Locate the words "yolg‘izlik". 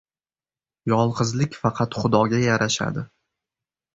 0.93-1.57